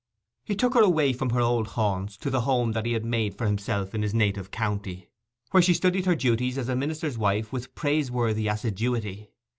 He 0.43 0.55
took 0.55 0.73
her 0.73 0.81
away 0.81 1.13
from 1.13 1.29
her 1.29 1.41
old 1.41 1.67
haunts 1.77 2.17
to 2.17 2.31
the 2.31 2.41
home 2.41 2.71
that 2.71 2.87
he 2.87 2.93
had 2.93 3.05
made 3.05 3.35
for 3.37 3.45
himself 3.45 3.93
in 3.93 4.01
his 4.01 4.15
native 4.15 4.49
county, 4.49 5.09
where 5.51 5.61
she 5.61 5.75
studied 5.75 6.07
her 6.07 6.15
duties 6.15 6.57
as 6.57 6.69
a 6.69 6.75
minister's 6.75 7.19
wife 7.19 7.53
with 7.53 7.75
praiseworthy 7.75 8.47
assiduity. 8.47 9.29